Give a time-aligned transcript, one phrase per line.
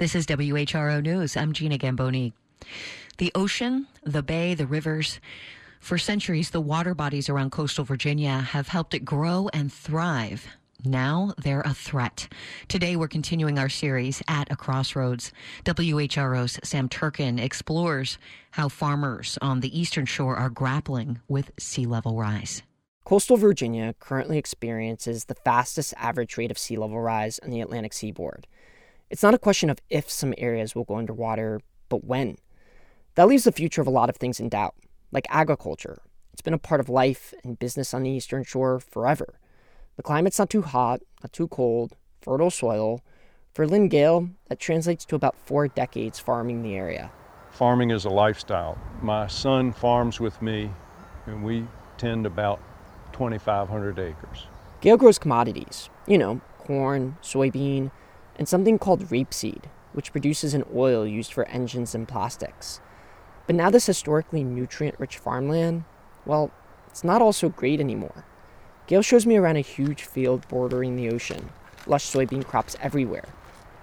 [0.00, 1.36] This is WHRO News.
[1.36, 2.32] I'm Gina Gamboni.
[3.18, 5.20] The ocean, the bay, the rivers,
[5.78, 10.46] for centuries, the water bodies around coastal Virginia have helped it grow and thrive.
[10.86, 12.28] Now they're a threat.
[12.66, 15.32] Today, we're continuing our series at a crossroads.
[15.66, 18.16] WHRO's Sam Turkin explores
[18.52, 22.62] how farmers on the eastern shore are grappling with sea level rise.
[23.04, 27.92] Coastal Virginia currently experiences the fastest average rate of sea level rise on the Atlantic
[27.92, 28.46] seaboard.
[29.10, 32.36] It's not a question of if some areas will go underwater, but when.
[33.16, 34.76] That leaves the future of a lot of things in doubt,
[35.10, 36.00] like agriculture.
[36.32, 39.40] It's been a part of life and business on the eastern shore forever.
[39.96, 43.02] The climate's not too hot, not too cold, fertile soil.
[43.52, 47.10] For Lynn Gale, that translates to about four decades farming the area.
[47.50, 48.78] Farming is a lifestyle.
[49.02, 50.70] My son farms with me,
[51.26, 51.66] and we
[51.98, 52.60] tend about
[53.12, 54.46] 2,500 acres.
[54.80, 57.90] Gale grows commodities, you know, corn, soybean,
[58.40, 62.80] and something called rapeseed, which produces an oil used for engines and plastics.
[63.46, 65.84] But now, this historically nutrient rich farmland,
[66.24, 66.50] well,
[66.88, 68.24] it's not all so great anymore.
[68.86, 71.50] Gale shows me around a huge field bordering the ocean,
[71.86, 73.28] lush soybean crops everywhere,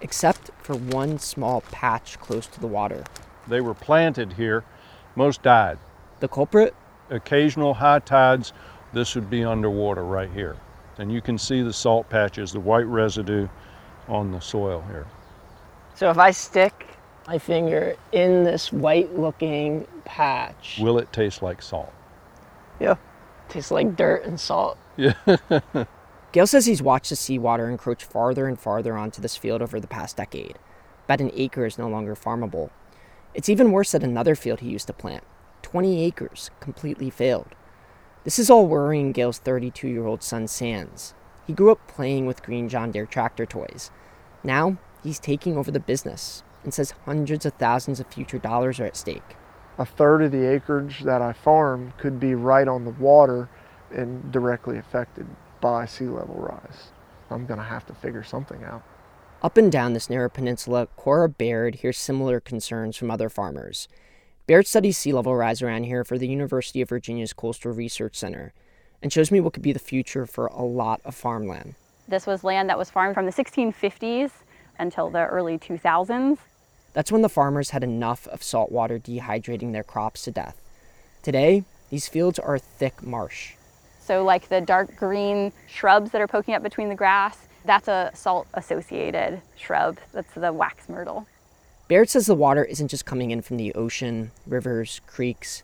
[0.00, 3.04] except for one small patch close to the water.
[3.46, 4.64] They were planted here,
[5.16, 5.78] most died.
[6.20, 6.74] The culprit?
[7.10, 8.54] Occasional high tides,
[8.94, 10.56] this would be underwater right here.
[10.96, 13.48] And you can see the salt patches, the white residue
[14.08, 15.06] on the soil here.
[15.94, 16.86] So if I stick
[17.26, 20.78] my finger in this white looking patch.
[20.80, 21.92] Will it taste like salt?
[22.78, 22.96] Yeah.
[23.48, 24.78] Tastes like dirt and salt.
[24.96, 25.14] Yeah.
[26.32, 29.86] Gale says he's watched the seawater encroach farther and farther onto this field over the
[29.86, 30.58] past decade.
[31.04, 32.70] About an acre is no longer farmable.
[33.34, 35.24] It's even worse at another field he used to plant.
[35.62, 37.54] 20 acres completely failed.
[38.24, 41.14] This is all worrying Gale's 32 year old son, Sands.
[41.46, 43.90] He grew up playing with green John Deere tractor toys.
[44.42, 48.84] Now, he's taking over the business and says hundreds of thousands of future dollars are
[48.84, 49.36] at stake.
[49.78, 53.48] A third of the acreage that I farm could be right on the water
[53.94, 55.26] and directly affected
[55.60, 56.88] by sea level rise.
[57.30, 58.82] I'm going to have to figure something out.
[59.42, 63.86] Up and down this narrow peninsula, Cora Baird hears similar concerns from other farmers.
[64.46, 68.52] Baird studies sea level rise around here for the University of Virginia's Coastal Research Center
[69.02, 71.74] and shows me what could be the future for a lot of farmland.
[72.08, 74.30] This was land that was farmed from the 1650s
[74.78, 76.38] until the early 2000s.
[76.92, 80.60] That's when the farmers had enough of salt water dehydrating their crops to death.
[81.22, 83.54] Today, these fields are a thick marsh.
[84.00, 88.12] So, like the dark green shrubs that are poking up between the grass, that's a
[88.14, 89.98] salt associated shrub.
[90.12, 91.26] That's the wax myrtle.
[91.88, 95.62] Baird says the water isn't just coming in from the ocean, rivers, creeks.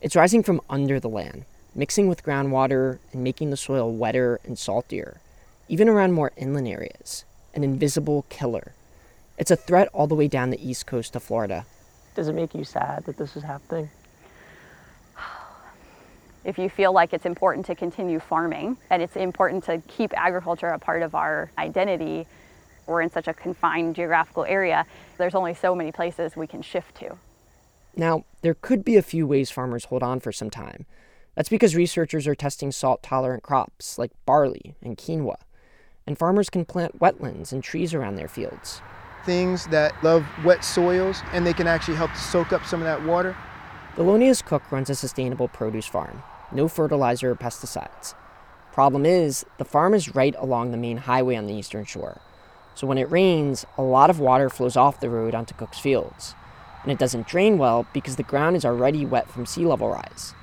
[0.00, 1.44] It's rising from under the land,
[1.76, 5.20] mixing with groundwater and making the soil wetter and saltier,
[5.68, 7.24] even around more inland areas.
[7.54, 8.72] An invisible killer.
[9.38, 11.66] It's a threat all the way down the east coast to Florida.
[12.14, 13.90] Does it make you sad that this is happening?
[16.44, 20.68] If you feel like it's important to continue farming and it's important to keep agriculture
[20.68, 22.26] a part of our identity,
[22.86, 24.86] we're in such a confined geographical area,
[25.18, 27.18] there's only so many places we can shift to.
[27.96, 30.86] Now, there could be a few ways farmers hold on for some time.
[31.36, 35.36] That's because researchers are testing salt tolerant crops like barley and quinoa,
[36.06, 38.82] and farmers can plant wetlands and trees around their fields
[39.26, 42.86] things that love wet soils and they can actually help to soak up some of
[42.86, 43.36] that water.
[43.96, 48.14] Thelonious Cook runs a sustainable produce farm, no fertilizer or pesticides.
[48.72, 52.20] Problem is, the farm is right along the main highway on the eastern shore.
[52.74, 56.34] So when it rains, a lot of water flows off the road onto Cook's fields.
[56.82, 60.34] And it doesn't drain well because the ground is already wet from sea level rise.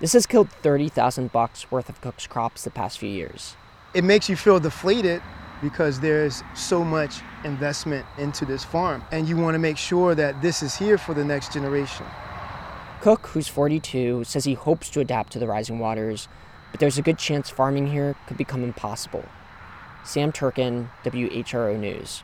[0.00, 3.54] This has killed 30,000 bucks worth of Cook's crops the past few years.
[3.92, 5.20] It makes you feel deflated
[5.60, 9.04] because there's so much investment into this farm.
[9.12, 12.06] And you want to make sure that this is here for the next generation.
[13.02, 16.28] Cook, who's 42, says he hopes to adapt to the rising waters,
[16.70, 19.26] but there's a good chance farming here could become impossible.
[20.02, 22.22] Sam Turkin, WHRO News.